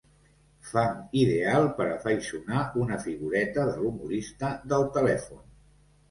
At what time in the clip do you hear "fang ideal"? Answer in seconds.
0.67-1.67